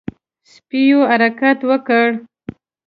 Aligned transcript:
سپيو 0.51 0.99
حرکت 1.11 1.57
وکړ. 1.69 2.07